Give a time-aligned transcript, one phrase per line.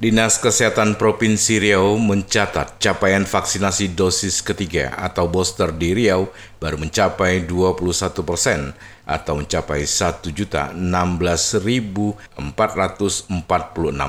[0.00, 7.44] Dinas Kesehatan Provinsi Riau mencatat capaian vaksinasi dosis ketiga atau booster di Riau baru mencapai
[7.44, 8.72] 21 persen
[9.04, 12.16] atau mencapai 1.016.446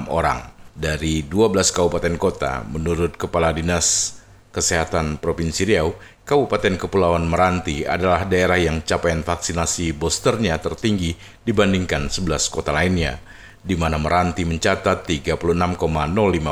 [0.08, 0.40] orang.
[0.72, 4.16] Dari 12 kabupaten kota, menurut Kepala Dinas
[4.56, 5.92] Kesehatan Provinsi Riau,
[6.24, 13.20] Kabupaten Kepulauan Meranti adalah daerah yang capaian vaksinasi boosternya tertinggi dibandingkan 11 kota lainnya
[13.62, 15.38] di mana Meranti mencatat 36,05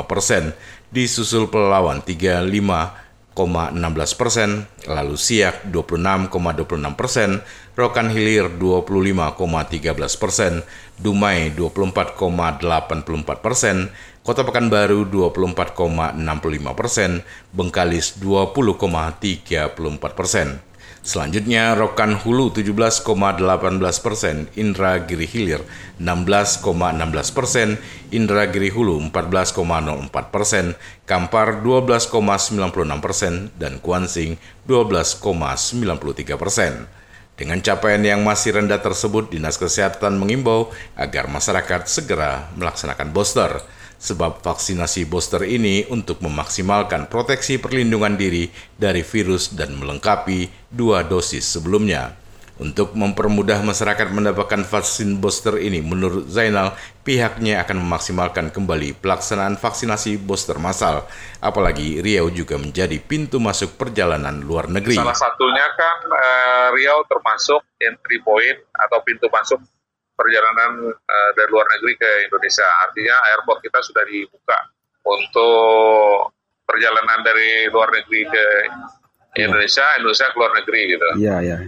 [0.06, 0.54] persen,
[0.94, 6.30] disusul Pelalawan 35,16 persen, lalu Siak 26,26
[6.94, 7.42] persen,
[7.74, 10.62] Rokan Hilir 25,13 persen,
[10.98, 13.90] Dumai 24,84 persen,
[14.20, 20.69] Kota Pekanbaru 24,65 persen, Bengkalis 20,34 persen.
[21.00, 23.08] Selanjutnya Rokan Hulu 17,18
[24.04, 25.64] persen, Indra Giri Hilir
[25.96, 27.80] 16,16 persen,
[28.12, 30.76] Indra Giri Hulu 14,04 persen,
[31.08, 34.36] Kampar 12,96 persen, dan Kuansing
[34.68, 36.84] 12,93 persen.
[37.40, 43.64] Dengan capaian yang masih rendah tersebut, Dinas Kesehatan mengimbau agar masyarakat segera melaksanakan booster
[44.00, 48.48] sebab vaksinasi booster ini untuk memaksimalkan proteksi perlindungan diri
[48.80, 52.16] dari virus dan melengkapi dua dosis sebelumnya.
[52.60, 56.76] Untuk mempermudah masyarakat mendapatkan vaksin booster ini, menurut Zainal,
[57.08, 61.08] pihaknya akan memaksimalkan kembali pelaksanaan vaksinasi booster massal.
[61.40, 64.92] Apalagi Riau juga menjadi pintu masuk perjalanan luar negeri.
[64.92, 69.56] Salah satunya kan uh, Riau termasuk entry point atau pintu masuk
[70.20, 72.68] perjalanan uh, dari luar negeri ke Indonesia.
[72.84, 74.58] Artinya airport kita sudah dibuka
[75.08, 76.36] untuk
[76.68, 78.46] perjalanan dari luar negeri ke
[79.40, 79.48] ya.
[79.48, 81.08] Indonesia, Indonesia ke luar negeri gitu.
[81.16, 81.58] Iya, iya.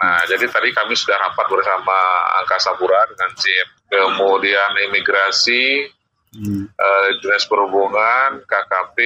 [0.00, 1.98] Nah, jadi tadi kami sudah rapat bersama
[2.40, 5.92] Angkasa Pura dengan CIP, kemudian imigrasi,
[6.40, 6.72] hmm.
[6.72, 8.96] uh, dinas perhubungan, KKP,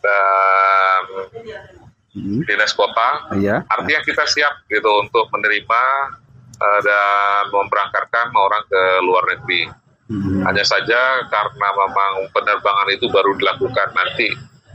[0.00, 1.02] dan
[2.16, 2.40] hmm.
[2.48, 3.36] dinas kota.
[3.36, 3.68] Iya.
[3.68, 5.82] Artinya kita siap gitu untuk menerima
[6.58, 9.62] uh, dan memberangkatkan orang ke luar negeri.
[10.04, 10.44] Hmm.
[10.44, 14.28] Hanya saja karena memang penerbangan itu baru dilakukan nanti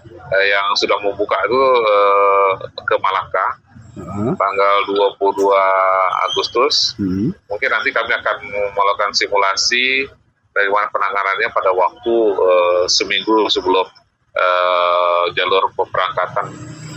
[0.10, 2.52] uh, yang sudah membuka itu uh,
[2.82, 3.48] ke Malaka
[3.94, 4.34] uh-huh.
[4.34, 6.98] tanggal 22 Agustus.
[6.98, 7.30] Hmm.
[7.46, 8.38] Mungkin nanti kami akan
[8.74, 10.10] melakukan simulasi
[10.50, 13.86] bagaimana penanganannya pada waktu uh, seminggu sebelum
[14.34, 16.48] uh, jalur pemberangkatan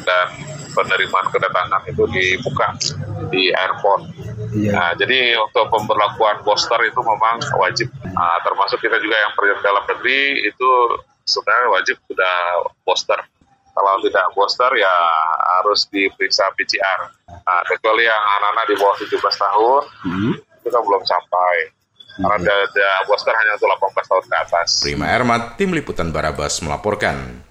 [0.03, 0.27] dan
[0.73, 2.75] penerimaan kedatangan itu dibuka
[3.31, 4.03] di airport.
[4.57, 4.73] Iya.
[4.73, 7.89] Nah, jadi untuk pemberlakuan booster itu memang wajib.
[8.03, 10.71] Nah, termasuk kita juga yang pergi dalam negeri itu
[11.29, 12.37] sebenarnya wajib sudah
[12.83, 13.21] booster.
[13.73, 14.95] Kalau tidak booster ya
[15.61, 17.01] harus diperiksa PCR.
[17.29, 20.33] Nah, kecuali yang anak-anak di bawah 17 tahun, hmm.
[20.61, 21.55] itu kan belum sampai.
[22.13, 24.69] Karena ada, ada booster hanya untuk 18 tahun ke atas.
[24.85, 27.49] Prima Ermat, Tim Liputan Barabas melaporkan.